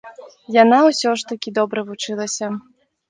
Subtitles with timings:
[0.55, 2.51] Яна ўсё ж такі добра вучылася.